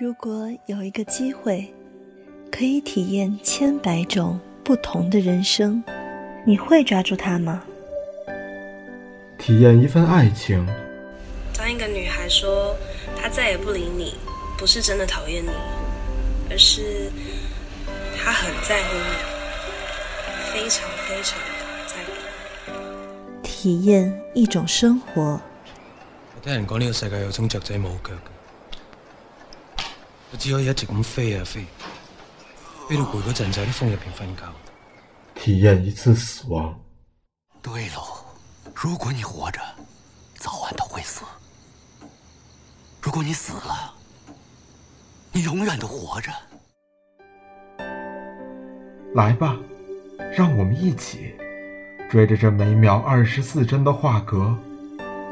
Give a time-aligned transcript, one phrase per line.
[0.00, 1.72] 如果有一个机会，
[2.50, 5.82] 可以体验千百种不同的人生，
[6.46, 7.62] 你会抓住它吗？
[9.38, 10.66] 体验一份爱情。
[11.56, 12.74] 当一个女孩说
[13.16, 14.14] 她再也不理你，
[14.58, 15.50] 不是真的讨厌你，
[16.50, 17.10] 而是
[18.16, 21.38] 她很在乎你，非常非常
[21.86, 23.42] 在乎。
[23.42, 25.40] 体验一种生活。
[26.34, 28.10] 我听人讲呢个世界有种雀仔冇脚。
[30.32, 31.66] 我只可以一直咁飞啊飞，
[32.88, 34.42] 飞到攰嗰阵就喺啲风入边瞓觉。
[35.34, 36.74] 体验一次死亡。
[37.60, 38.24] 对喽，
[38.74, 39.60] 如果你活着，
[40.36, 41.22] 早晚都会死；
[43.02, 43.92] 如果你死了，
[45.32, 46.32] 你永远都活着。
[49.14, 49.58] 来吧，
[50.34, 51.34] 让我们一起
[52.10, 54.56] 追着这每秒二十四帧的画格，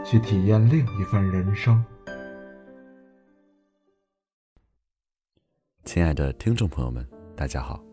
[0.05, 1.83] 去体验另一份人生。
[5.93, 7.05] 亲爱的听众朋友们，
[7.35, 7.85] 大家好，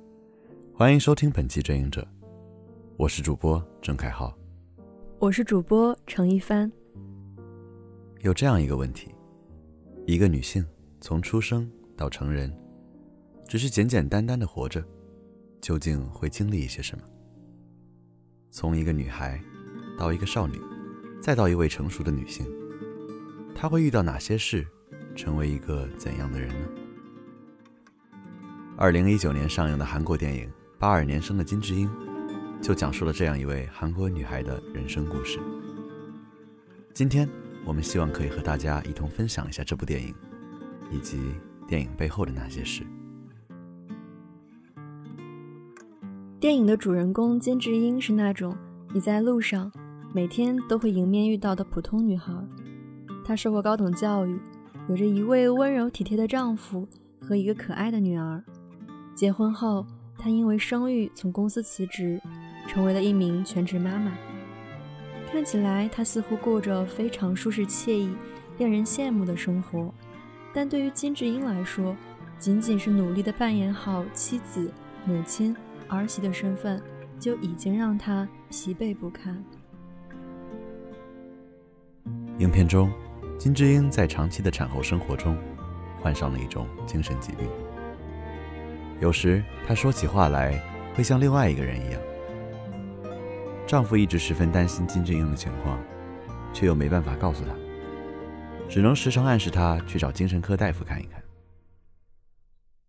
[0.71, 2.01] 欢迎收听本期《追影者》，
[2.95, 4.37] 我是主播郑凯浩，
[5.17, 6.71] 我是主播程一帆。
[8.19, 9.09] 有这样一个问题：
[10.05, 10.63] 一个女性
[11.01, 12.55] 从出生到成人，
[13.47, 14.85] 只是简简单单的活着，
[15.59, 17.03] 究竟会经历一些什么？
[18.51, 19.41] 从一个女孩
[19.97, 20.61] 到一个少女，
[21.19, 22.45] 再到一位成熟的女性，
[23.55, 24.63] 她会遇到哪些事，
[25.15, 26.67] 成为一个怎样的人呢？
[28.79, 30.45] 二零一九年上映的韩国电影
[30.77, 31.89] 《八二年生的金智英》，
[32.61, 35.39] 就讲述了这样一位韩国女孩的人生故事。
[36.93, 37.27] 今天，
[37.65, 40.13] 我们希望可以和大家一同分享一下这部电影，
[40.91, 41.19] 以及
[41.67, 42.83] 电影背后的那些事。
[46.39, 48.55] 电影的主人公金智英是那种
[48.93, 49.71] 你在路上
[50.13, 52.31] 每天都会迎面遇到的普通女孩。
[53.25, 54.39] 她受过高等教育，
[54.87, 56.87] 有着一位温柔体贴的丈夫
[57.19, 58.43] 和一个可爱的女儿。
[59.17, 59.83] 结婚后，
[60.15, 62.21] 她因为生育从公司辞职，
[62.67, 64.15] 成为了一名全职妈妈。
[65.31, 68.11] 看起来她似乎过着非常舒适惬意、
[68.59, 69.91] 令人羡慕的生活，
[70.53, 71.97] 但对于金智英来说，
[72.37, 74.71] 仅仅是努力地扮演好妻子、
[75.03, 75.57] 母亲、
[75.87, 76.79] 儿媳的身份，
[77.19, 79.43] 就已经让她疲惫不堪。
[82.37, 82.91] 影片中，
[83.39, 85.35] 金智英在长期的产后生活中，
[86.03, 87.49] 患上了一种精神疾病。
[88.99, 90.59] 有时她说起话来
[90.95, 92.01] 会像另外一个人一样。
[93.67, 95.79] 丈夫一直十分担心金智英的情况，
[96.53, 97.51] 却又没办法告诉她，
[98.69, 101.21] 只能时常暗示她去找精神科大夫看一看。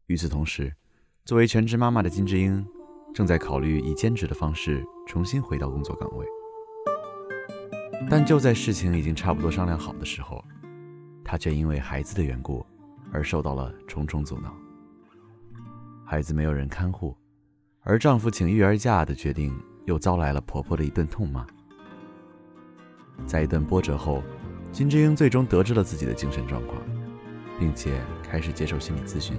[0.07, 0.73] 与此同时，
[1.25, 2.65] 作为全职妈妈的金智英
[3.13, 6.25] 正在考虑以兼职的方式重新回到工作岗位。
[8.09, 10.43] 但就在事情已经差不多商量好的时候，
[11.25, 12.65] 她却因为孩子的缘故
[13.13, 14.55] 而受到了重重阻挠。
[16.11, 17.15] 孩子没有人看护，
[17.83, 19.55] 而丈夫请育儿假的决定
[19.85, 21.47] 又遭来了婆婆的一顿痛骂。
[23.27, 24.23] 在一顿波折后，
[24.73, 26.81] 金智英最终得知了自己的精神状况，
[27.59, 29.37] 并且开始接受心理咨询。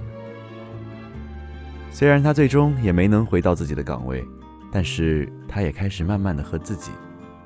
[1.90, 4.24] 虽然她最终也没能回到自己的岗位，
[4.70, 6.92] 但是她也开始慢慢的和自己、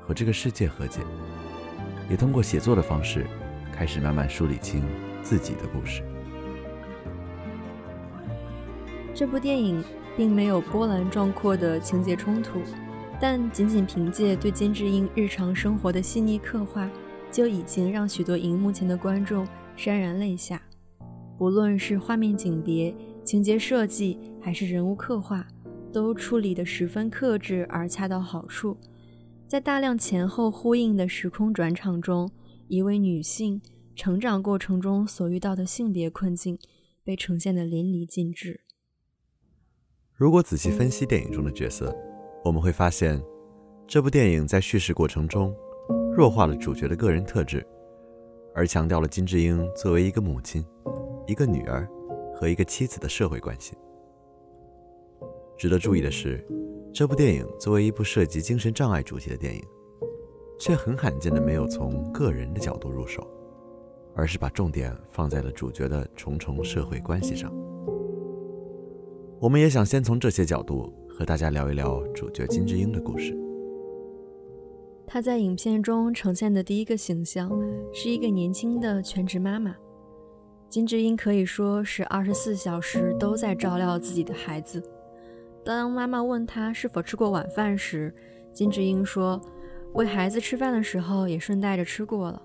[0.03, 1.01] 和这个世界和解，
[2.11, 3.27] 也通过写作的方式，
[3.73, 4.85] 开始慢慢梳理清
[5.23, 6.03] 自己的故事。
[9.15, 9.83] 这部电影
[10.17, 12.59] 并没有波澜壮阔的情节冲突，
[13.21, 16.91] 但仅仅凭借对金智英日常生活的细腻刻画，
[17.31, 20.61] 就已经让许多荧幕前的观众潸然泪下。
[21.39, 22.93] 不论是画面景别、
[23.25, 25.47] 情节设计，还是人物刻画，
[25.93, 28.77] 都处理得十分克制而恰到好处。
[29.47, 32.29] 在大量前后呼应的时空转场中，
[32.67, 33.63] 一位女性
[33.95, 36.59] 成长过程中所遇到的性别困境，
[37.05, 38.63] 被呈现得淋漓尽致。
[40.17, 41.93] 如果仔细分析电影中的角色，
[42.45, 43.21] 我们会发现，
[43.85, 45.53] 这部电影在叙事过程中
[46.17, 47.67] 弱化了主角的个人特质，
[48.55, 50.65] 而强调了金智英作为一个母亲、
[51.27, 51.89] 一个女儿
[52.33, 53.77] 和一个妻子的社会关系。
[55.59, 56.47] 值得注意的是，
[56.93, 59.61] 这部电影作为一部涉及精神障碍主题的电影，
[60.61, 63.27] 却很罕见的没有从个人的角度入手，
[64.15, 67.53] 而是把重点放在了主角的重重社会关系上。
[69.45, 73.37] 我们也想先从这些角度和大家聊一聊主角金智英的故事。
[75.07, 77.51] 她在影片中呈现的第一个形象
[77.93, 79.77] 是一个年轻的全职妈妈。
[80.71, 84.83] 金智英可以说是二十四小时都在照料自己的孩子。
[85.63, 88.15] 当妈妈问她是否吃过晚饭时，
[88.51, 89.39] 金智英说
[89.93, 92.43] ：“喂孩子吃饭的时候也顺带着吃过了。”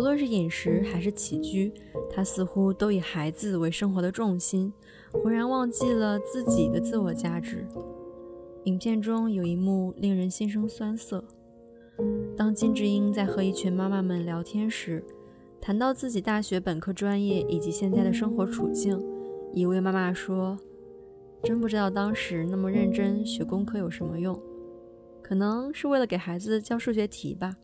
[0.00, 1.70] 不论是饮食还是起居，
[2.08, 4.72] 他似乎都以孩子为生活的重心，
[5.12, 7.66] 浑然忘记了自己的自我价值。
[8.64, 11.22] 影片中有一幕令人心生酸涩。
[12.34, 15.04] 当金智英在和一群妈妈们聊天时，
[15.60, 18.98] 谈到自己大学本科专业以及现在的生活处境，
[19.52, 20.58] 一位妈妈说
[21.44, 24.34] ：“真不知道当时那么认真学功课有什么用，
[25.20, 27.54] 可能是为了给孩子教数学题吧。”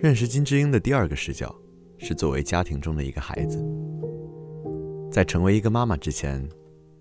[0.00, 1.52] 认识金智英的第二个视角
[1.96, 3.58] 是作为家庭中的一个孩子，
[5.10, 6.48] 在成为一个妈妈之前，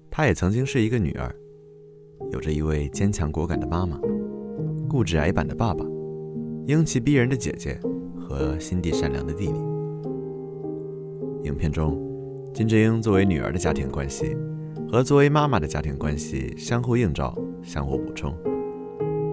[0.09, 1.31] 她也曾经是一个女儿，
[2.31, 3.99] 有着一位坚强果敢的妈妈。
[4.89, 5.85] 固执矮板的爸爸，
[6.65, 7.79] 英气逼人的姐姐
[8.19, 9.53] 和心地善良的弟弟。
[11.43, 12.01] 影片中，
[12.51, 14.35] 金智英作为女儿的家庭关系
[14.89, 18.35] 和作为妈妈的家庭关系相互映照、相互补充，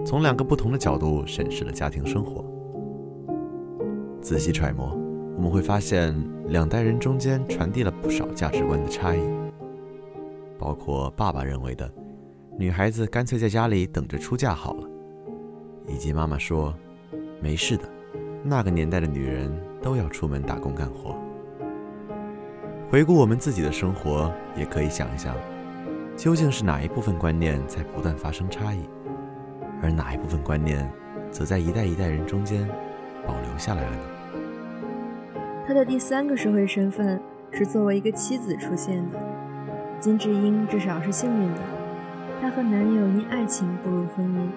[0.05, 2.45] 从两个不同的角度审视了家庭生活。
[4.25, 4.89] 仔细揣摩，
[5.35, 6.11] 我们会发现
[6.47, 9.19] 两代人中间传递了不少价值观的差异，
[10.57, 11.87] 包括爸爸认为的
[12.57, 14.89] 女孩子干脆在家里等着出嫁好了。
[15.87, 16.73] 以及妈妈说
[17.39, 17.83] ：“没事的，
[18.43, 21.15] 那个年代的女人都要出门打工干活。”
[22.89, 25.35] 回顾我们自己的生活，也可以想一想，
[26.17, 28.89] 究竟是哪一部分观念在不断发生差异，
[29.83, 30.91] 而哪一部分观念，
[31.29, 32.67] 则在一代一代人中间
[33.27, 34.14] 保留下来了呢？
[35.67, 37.19] 她的第三个社会身份
[37.51, 39.19] 是作为一个妻子出现的。
[39.99, 41.59] 金智英至少是幸运的，
[42.39, 44.47] 她和男友因爱情步入婚姻。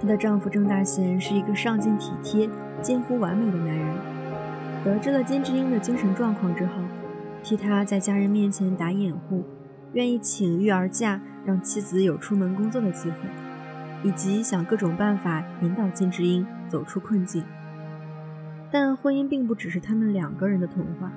[0.00, 2.48] 她的丈夫郑大贤是一个上进、体贴、
[2.82, 3.96] 近乎完美的男人。
[4.84, 6.72] 得知了金智英的精神状况之后，
[7.42, 9.44] 替她在家人面前打掩护，
[9.94, 13.16] 愿意请育儿假，让妻子有出门工作的机会，
[14.02, 17.42] 以及想各种办法引导金智英走出困境。
[18.70, 21.10] 但婚姻并不只是他们两个人的童话。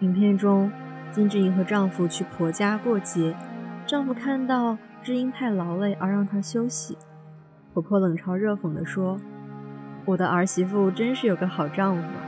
[0.00, 0.70] 影片中，
[1.10, 3.34] 金智英和丈夫去婆家过节，
[3.86, 6.98] 丈夫看到智英太劳累，而让她休息。
[7.72, 9.18] 婆婆冷嘲热讽地说
[10.04, 12.22] ：“我的儿媳妇真是有个好丈夫。”啊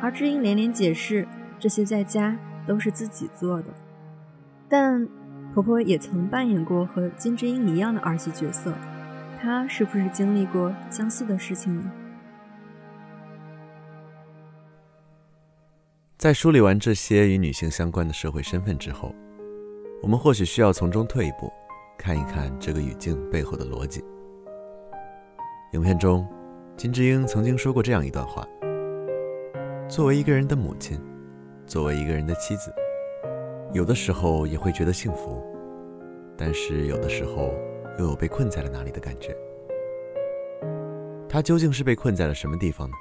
[0.00, 1.26] 而知音连连解释，
[1.58, 2.36] 这些在家
[2.66, 3.68] 都是自己做的。
[4.68, 5.08] 但
[5.54, 8.74] 婆婆也曾扮演过和金智英一样的儿媳角色，
[9.40, 11.90] 她是不是经历过相似的事情呢？
[16.24, 19.14] 在梳理完这些与女性相关的社会身份之后，
[20.00, 21.52] 我们或许需要从中退一步，
[21.98, 24.02] 看一看这个语境背后的逻辑。
[25.74, 26.26] 影片中，
[26.78, 28.42] 金智英曾经说过这样一段话：
[29.86, 30.98] 作为一个人的母亲，
[31.66, 32.72] 作为一个人的妻子，
[33.74, 35.44] 有的时候也会觉得幸福，
[36.38, 37.52] 但是有的时候
[37.98, 39.36] 又有被困在了哪里的感觉。
[41.28, 42.96] 她究竟是被困在了什么地方呢？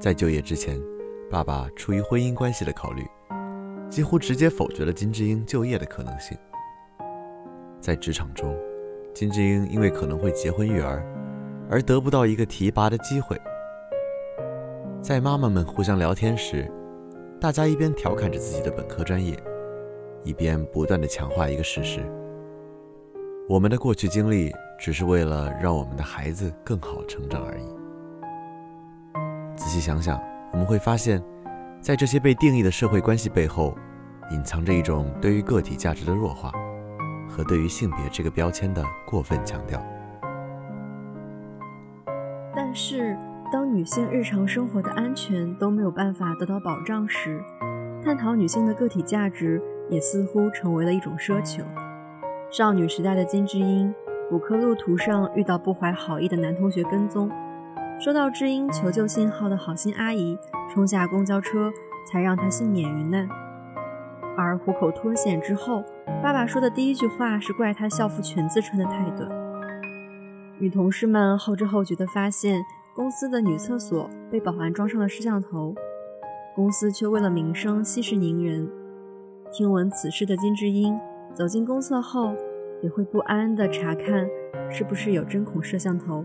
[0.00, 0.82] 在就业之前，
[1.30, 3.04] 爸爸出于婚姻关系的考虑，
[3.88, 6.36] 几乎直接否决了金智英就业的可能性。
[7.80, 8.56] 在职场中，
[9.14, 11.04] 金智英因为可能会结婚育儿，
[11.70, 13.40] 而得不到一个提拔的机会。
[15.02, 16.70] 在妈妈们互相聊天时，
[17.40, 19.36] 大家一边调侃着自己的本科专业，
[20.22, 22.00] 一边不断的强化一个事实：
[23.48, 27.64] 我们的过去经历只是为了让我们的孩子更好成长而已。
[29.56, 30.18] 仔细想想，
[30.54, 31.20] 我们会发现，
[31.80, 33.76] 在这些被定义的社会关系背后，
[34.30, 36.52] 隐藏着一种对于个体价值的弱化。
[37.28, 39.82] 和对于性别这个标签的过分强调。
[42.54, 43.16] 但是，
[43.52, 47.42] 当女性日常生活的安全都没有办法得到保障时，
[48.04, 51.64] 探讨女性的个体价值也似乎成为了一种奢求。
[52.52, 53.92] 少女时代的金智英，
[54.30, 57.28] 补课路途上遇到不怀好意的男同学跟踪，
[58.00, 60.36] 收到知音求救信号的好心阿姨
[60.68, 61.72] 冲下公交车，
[62.06, 63.26] 才让她幸免于难。
[64.36, 65.82] 而虎口脱险之后，
[66.22, 69.30] 爸爸说的第一句话是怪他校服裙子穿得太短。
[70.58, 72.60] 女同事们后知后觉地发现，
[72.94, 75.74] 公司的女厕所被保安装上了摄像头，
[76.54, 78.68] 公司却为了名声息事宁人。
[79.52, 80.98] 听闻此事的金智英
[81.32, 82.34] 走进公厕后，
[82.82, 84.28] 也会不安地查看
[84.68, 86.24] 是不是有针孔摄像头。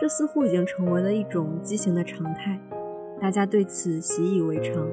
[0.00, 2.60] 这似乎已经成为了一种畸形的常态，
[3.20, 4.86] 大家对此习以为常。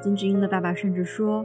[0.00, 1.44] 金智英的爸爸甚至说：“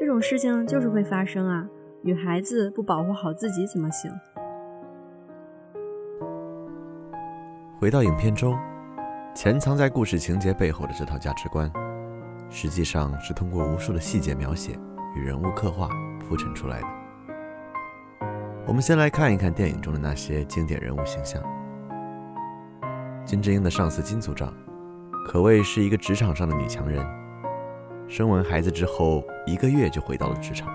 [0.00, 1.68] 这种事情就是会发生啊，
[2.00, 4.10] 女孩子不保护好自己怎么行？”
[7.78, 8.58] 回到影片中，
[9.34, 11.70] 潜藏在故事情节背后的这套价值观，
[12.48, 14.78] 实际上是通过无数的细节描写
[15.14, 16.86] 与人物刻画铺陈出来的。
[18.66, 21.42] 我们先来看一看电影中的那些经典人物形象。
[23.30, 24.52] 金智英的上司金组长，
[25.24, 27.00] 可谓是一个职场上的女强人。
[28.08, 30.68] 生完孩子之后，一个月就回到了职场。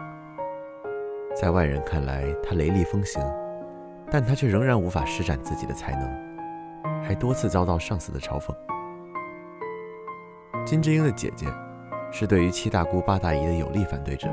[1.36, 3.22] 在外人看来，她雷厉风行，
[4.10, 8.56] 但她却仍然无法施展自己的才能，还多次遭到上司的嘲讽。
[10.66, 11.48] 金智英的姐姐，
[12.10, 14.30] 是对于七大姑八大姨的有力反对者，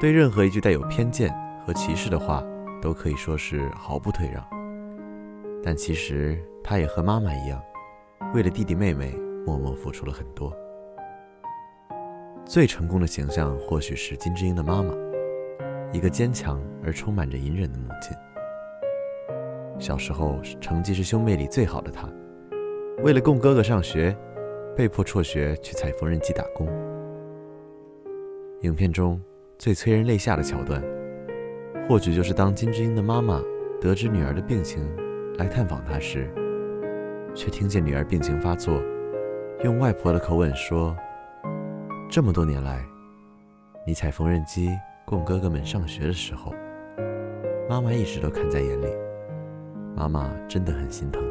[0.00, 1.32] 对任何一句带有偏见
[1.64, 2.42] 和歧视的话，
[2.82, 4.44] 都可以说是毫不退让。
[5.62, 7.62] 但其实她也和妈妈一样，
[8.34, 9.14] 为了弟弟妹妹
[9.46, 10.52] 默默付出了很多。
[12.44, 14.94] 最成功的形象或许是金智英的妈妈，
[15.92, 18.16] 一个坚强而充满着隐忍的母亲。
[19.78, 22.08] 小时候成绩是兄妹里最好的她，
[23.02, 24.16] 为了供哥哥上学，
[24.76, 26.66] 被迫辍学去踩缝纫机打工。
[28.62, 29.20] 影片中
[29.58, 30.82] 最催人泪下的桥段，
[31.88, 33.40] 或许就是当金智英的妈妈
[33.80, 34.86] 得知女儿的病情，
[35.38, 36.32] 来探访她时，
[37.34, 38.82] 却听见女儿病情发作，
[39.64, 40.96] 用外婆的口吻说。
[42.10, 42.84] 这么多年来，
[43.86, 44.70] 你踩缝纫机
[45.04, 46.52] 供哥哥们上学的时候，
[47.68, 48.86] 妈妈一直都看在眼里。
[49.96, 51.22] 妈妈真的很心疼。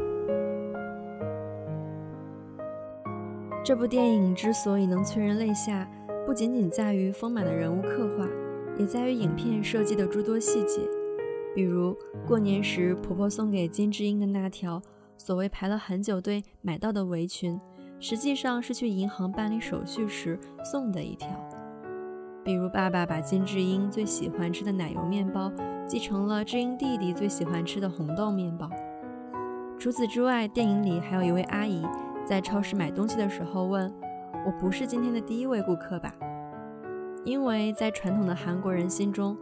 [3.63, 5.85] 这部电影之所以能催人泪下，
[6.25, 8.25] 不仅仅在于丰满的人物刻画，
[8.77, 10.79] 也在于影片设计的诸多细节。
[11.55, 11.95] 比如
[12.27, 14.81] 过年时婆婆送给金智英的那条
[15.17, 17.59] 所谓排了很久队买到的围裙。
[18.01, 21.27] 实际上是去银行办理手续时送的一条。
[22.45, 25.51] 比如，爸爸把金智英最喜欢吃的奶油面包
[25.85, 28.69] 继承了智英弟弟最喜欢吃的红豆面包。
[29.77, 31.85] 除此之外，电影里还有一位阿姨
[32.25, 33.93] 在超市买东西的时候问
[34.47, 36.15] ：“我不是今天的第一位顾客吧？”
[37.25, 39.37] 因为在传统的韩国人心中，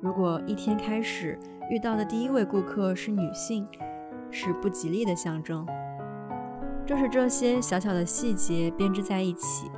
[0.00, 1.36] 如果一天开始
[1.68, 3.66] 遇到的第一位顾客是女性，
[4.30, 5.66] 是不吉利的象征。
[6.86, 9.68] 正是这些小小的细节编织在一起，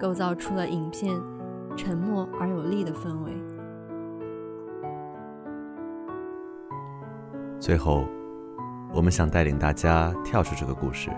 [0.00, 1.14] 构造出了影片
[1.76, 3.32] 沉默而有力的氛围。
[7.60, 8.06] 最后，
[8.94, 11.10] 我们想带领大家跳出这个故事，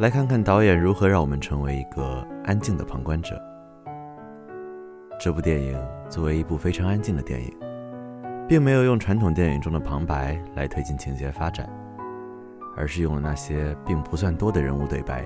[0.00, 3.40] 来看看导演如何让我们成为一个安静的旁观者。
[5.18, 7.52] 这部电影作为一部非常安静的电影，
[8.48, 11.68] 并没有用传统电影中的旁白来推进情节发展。
[12.76, 15.24] 而是用了那些并不算多的人物对白，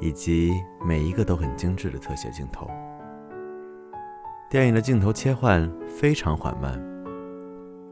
[0.00, 2.66] 以及每一个都很精致的特写镜头。
[4.48, 6.82] 电影的镜头切换非常缓慢，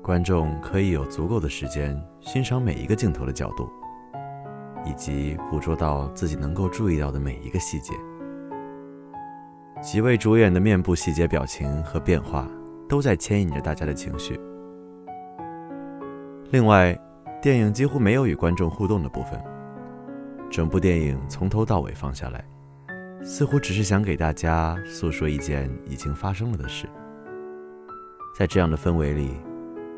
[0.03, 3.69] 观众可以有足够的时间欣赏每一个镜头的角度，
[4.87, 7.93] 以及捕捉到自己能够注意到的每一个细节。
[9.85, 12.49] 几位主演的面部细节、表情和变化
[12.88, 14.41] 都在牵引着大家的情绪。
[16.50, 16.99] 另外。
[17.43, 19.38] 电影几乎没有与观众互动的部分，
[20.50, 22.43] 整部电影从头到尾放下来，
[23.23, 26.88] 似乎只是想给大家诉说一件已经发生了的事。
[28.35, 29.37] 在这样的氛围里，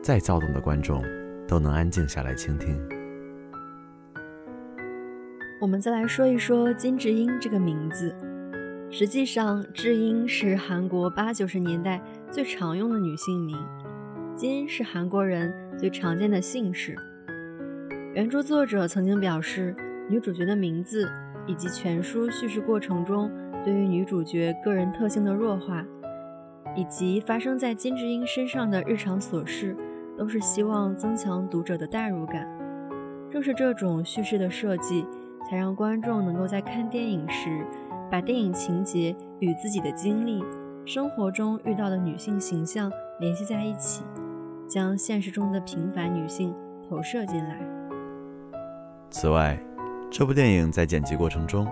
[0.02, 1.00] 再躁动的观众
[1.46, 2.76] 都能安静下来倾听。
[5.60, 8.12] 我们再来说一说金智英这个名字。
[8.88, 12.00] 实际上，智英是韩国八九十年代
[12.30, 13.56] 最常用的女性名，
[14.34, 16.94] 金是韩国人最常见的姓氏。
[18.14, 19.74] 原著作者曾经表示，
[20.08, 21.10] 女主角的名字
[21.46, 23.30] 以及全书叙事过程中
[23.64, 25.84] 对于女主角个人特性的弱化，
[26.76, 29.76] 以及发生在金智英身上的日常琐事，
[30.16, 32.48] 都是希望增强读者的代入感。
[33.30, 35.04] 正是这种叙事的设计，
[35.50, 37.66] 才让观众能够在看电影时，
[38.10, 40.44] 把电影情节与自己的经历、
[40.84, 44.04] 生活中遇到的女性形象联系在一起，
[44.68, 46.54] 将现实中的平凡女性
[46.88, 47.60] 投射进来。
[49.10, 49.58] 此外，
[50.10, 51.66] 这部电影在剪辑过程中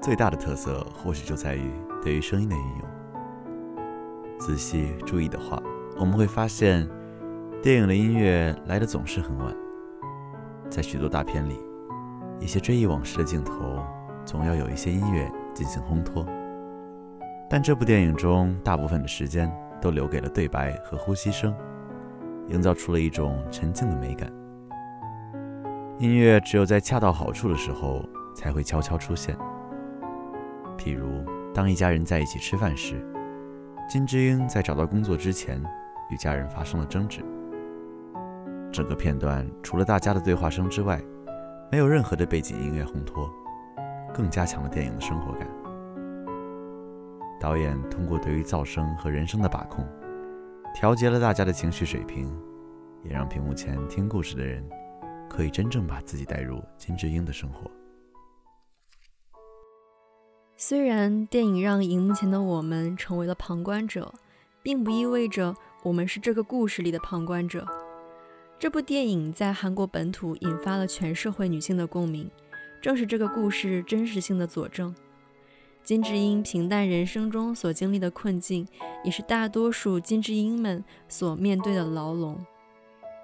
[0.00, 1.70] 最大的特色，或许就在于
[2.02, 4.38] 对于声音的运用。
[4.38, 5.62] 仔细注意的话，
[5.98, 6.86] 我们会发现，
[7.62, 9.54] 电影的音乐来的总是很晚。
[10.68, 11.58] 在许多大片里，
[12.38, 13.82] 一些追忆往事的镜头，
[14.24, 16.26] 总要有一些音乐进行烘托。
[17.48, 21.54] 但这部电影中，大部分的时间都留给了对白和呼吸声，
[22.48, 24.30] 营造出了一种沉静的美感。
[25.98, 28.02] 音乐只有在恰到好处的时候
[28.34, 29.36] 才会悄悄出现。
[30.78, 33.04] 譬如，当一家人在一起吃饭时，
[33.88, 35.62] 金智英在找到工作之前
[36.10, 37.20] 与家人发生了争执。
[38.72, 41.02] 整个片段除了大家的对话声之外，
[41.72, 43.28] 没有任何的背景音乐烘托，
[44.14, 45.48] 更加强了电影的生活感。
[47.40, 49.86] 导演通过对于噪声和人声的把控，
[50.74, 52.30] 调节了大家的情绪水平，
[53.02, 54.62] 也让屏幕前听故事的人。
[55.28, 57.70] 可以真正把自己带入金智英的生活。
[60.56, 64.12] 虽然电影让荧幕前的我们成为了旁观者，
[64.60, 67.64] 并不意味着我们是这个故事里的旁观者。
[68.58, 72.28] 这部电影在韩国本土引发了全社会女性的共鸣，
[72.80, 74.94] 正是这个故事真实性的佐证。
[75.82, 78.66] 金智英平淡人生中所经历的困境，
[79.02, 82.38] 也是大多数金智英们所面对的牢笼。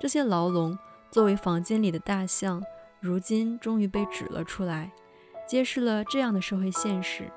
[0.01, 0.77] 这些牢笼
[1.11, 2.63] 作为房间里的大象，
[3.01, 4.93] 如今终于被指了出来。
[5.47, 7.31] 揭示了这样的社会现实：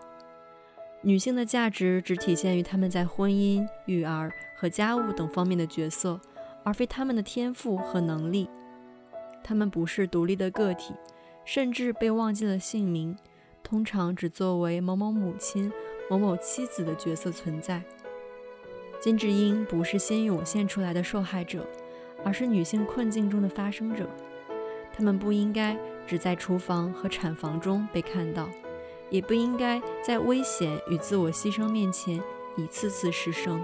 [1.03, 6.19] 女性的价值只体现于她们在婚姻、育儿和家务等方面的角色，
[6.63, 8.49] 而非她们的天赋和能力。
[9.43, 10.93] 她们不是独立的个体，
[11.51, 13.17] 甚至被忘记了姓名，
[13.63, 15.73] 通常只作为某某母亲、
[16.07, 17.81] 某某妻子的角色存在。
[18.99, 21.65] 金智英不是先涌现出来的受害者，
[22.23, 24.07] 而是女性困境中的发生者。
[24.93, 25.75] 她们不应该。
[26.05, 28.49] 只在厨房和产房中被看到，
[29.11, 32.19] 也不应该在危险与自我牺牲面前
[32.57, 33.63] 一次次失声。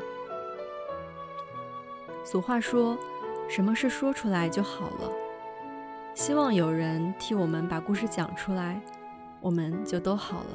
[2.23, 2.97] 俗话说
[3.49, 5.11] ：“什么事说出来就好了。”
[6.15, 8.81] 希望有人替我们把故事讲出来，
[9.41, 10.47] 我们就都好了。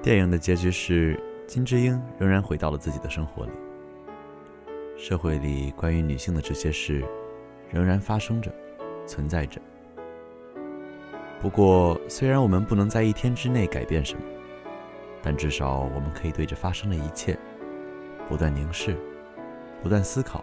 [0.00, 3.50] 电影的结局是金智英仍然回到了自己的生活里，
[4.96, 7.04] 社会里关于女性的这些事
[7.70, 8.50] 仍然发生着。
[9.06, 9.60] 存在着。
[11.40, 14.20] 不过，虽然我们不能在一天之内改变什么，
[15.22, 17.38] 但至少我们可以对着发生的一切
[18.28, 18.96] 不断凝视，
[19.80, 20.42] 不断思考，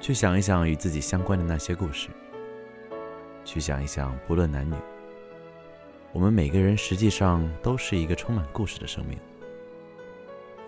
[0.00, 2.08] 去想一想与自己相关的那些故事，
[3.44, 4.74] 去想一想，不论男女，
[6.12, 9.18] 我们每个人实际上都是一个充满故事的生命，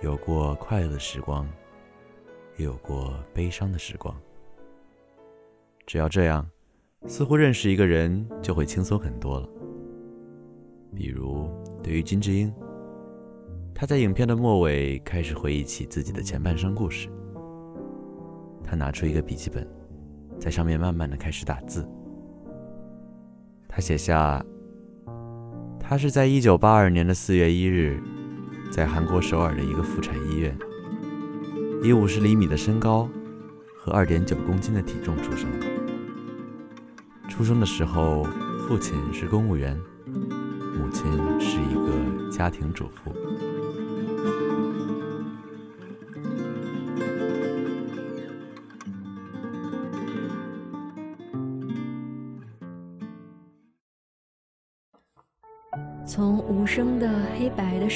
[0.01, 1.49] 有过快乐的时光，
[2.57, 4.15] 也有过悲伤的时光。
[5.87, 6.49] 只要这样。
[7.07, 9.49] 似乎认识一个人就会轻松很多了。
[10.97, 11.49] 比如，
[11.81, 12.53] 对于金智英，
[13.73, 17.09] 她在影片的末尾开始回忆起自己的前半生故事。
[18.67, 19.67] 他拿出一个笔记本，
[20.41, 21.89] 在上面慢慢的开始打字。
[23.69, 24.45] 他写下
[25.79, 28.03] ：“他是在一九八二年的四月一日，
[28.73, 30.57] 在韩国首尔的一个妇产医院，
[31.83, 33.09] 以五十厘米的身高
[33.79, 35.49] 和二点九公斤的体重出生。”
[37.29, 38.25] 出生的时候，
[38.67, 41.07] 父亲是公务员，母亲
[41.39, 43.13] 是一个家庭主妇。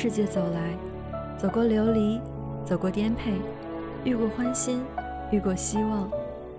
[0.03, 0.75] 世界走来，
[1.37, 2.19] 走过流离，
[2.65, 3.35] 走过颠沛，
[4.03, 4.83] 遇过欢欣，
[5.31, 6.11] 遇过希望，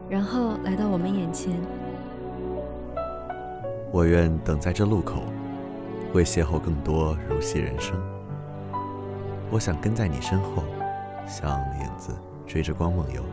[0.07, 1.51] 然后来到我们眼前。
[3.91, 5.23] 我愿等在这路口，
[6.13, 7.99] 为邂逅更多如戏人生。
[9.49, 10.61] 我想跟在你身后，
[11.25, 13.23] 像影子追着光梦游。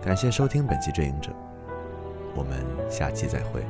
[0.00, 1.32] 感谢收听本期《追影者》，
[2.36, 3.60] 我们下期再会。